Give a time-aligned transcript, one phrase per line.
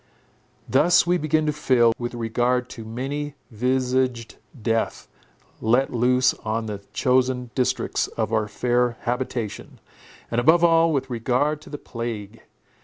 [0.67, 5.07] Thus we began to feel, with regard to many visaged death
[5.61, 9.79] let loose on the chosen districts of our fair habitation,
[10.31, 12.41] and above all, with regard to the plague.